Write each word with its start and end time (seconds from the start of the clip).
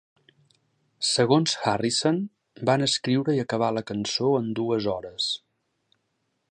Segons 1.09 1.53
Harrison, 1.71 2.17
van 2.71 2.87
escriure 2.87 3.37
i 3.39 3.43
acabar 3.45 3.69
la 3.79 3.85
cançó 3.93 4.35
en 4.43 4.53
dues 4.61 4.89
hores. 4.95 5.29